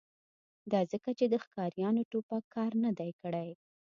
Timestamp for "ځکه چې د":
0.91-1.33